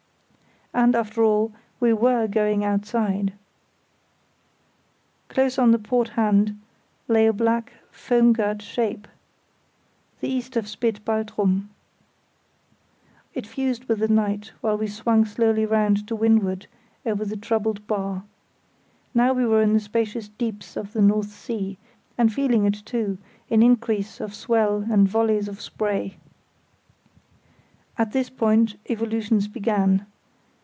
And, 0.73 0.95
after 0.95 1.21
all, 1.21 1.51
we 1.81 1.91
were 1.91 2.27
going 2.27 2.63
outside. 2.63 3.33
Close 5.27 5.59
on 5.59 5.71
the 5.71 5.77
port 5.77 6.07
hand 6.07 6.61
lay 7.09 7.27
a 7.27 7.33
black 7.33 7.73
foam 7.91 8.31
girt 8.31 8.61
shape, 8.61 9.05
the 10.21 10.29
east 10.29 10.53
spit 10.65 10.99
of 10.99 11.03
Baltrum. 11.03 11.67
It 13.33 13.45
fused 13.45 13.83
with 13.89 13.99
the 13.99 14.07
night, 14.07 14.53
while 14.61 14.77
we 14.77 14.87
swung 14.87 15.25
slowly 15.25 15.65
round 15.65 16.07
to 16.07 16.15
windward 16.15 16.67
over 17.05 17.25
the 17.25 17.35
troubled 17.35 17.85
bar. 17.85 18.23
Now 19.13 19.33
we 19.33 19.45
were 19.45 19.61
in 19.61 19.73
the 19.73 19.79
spacious 19.81 20.29
deeps 20.29 20.77
of 20.77 20.93
the 20.93 21.01
North 21.01 21.31
Sea; 21.33 21.77
and 22.17 22.31
feeling 22.33 22.63
it 22.63 22.81
too 22.85 23.17
in 23.49 23.61
increase 23.61 24.21
of 24.21 24.33
swell 24.33 24.85
and 24.89 25.05
volleys 25.05 25.49
of 25.49 25.59
spray. 25.59 26.15
At 27.97 28.13
this 28.13 28.29
point 28.29 28.77
evolutions 28.89 29.49
began. 29.49 30.05